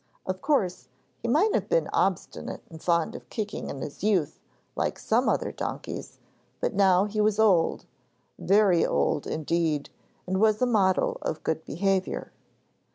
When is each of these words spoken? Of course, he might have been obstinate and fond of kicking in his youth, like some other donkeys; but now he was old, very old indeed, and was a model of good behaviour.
Of 0.25 0.41
course, 0.41 0.87
he 1.21 1.27
might 1.27 1.53
have 1.53 1.69
been 1.69 1.87
obstinate 1.93 2.63
and 2.71 2.81
fond 2.81 3.15
of 3.15 3.29
kicking 3.29 3.69
in 3.69 3.81
his 3.81 4.03
youth, 4.03 4.39
like 4.75 4.97
some 4.97 5.29
other 5.29 5.51
donkeys; 5.51 6.17
but 6.59 6.73
now 6.73 7.05
he 7.05 7.21
was 7.21 7.37
old, 7.37 7.85
very 8.39 8.83
old 8.83 9.27
indeed, 9.27 9.91
and 10.25 10.39
was 10.41 10.59
a 10.59 10.65
model 10.65 11.19
of 11.21 11.43
good 11.43 11.63
behaviour. 11.65 12.31